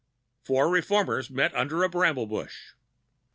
[0.43, 2.73] Four reformers met under a bramble bush.